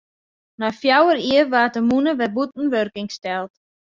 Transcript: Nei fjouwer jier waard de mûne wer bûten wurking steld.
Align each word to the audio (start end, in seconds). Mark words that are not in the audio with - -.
Nei 0.59 0.73
fjouwer 0.79 1.17
jier 1.27 1.47
waard 1.53 1.73
de 1.75 1.81
mûne 1.89 2.11
wer 2.19 2.31
bûten 2.35 2.71
wurking 2.73 3.09
steld. 3.17 3.51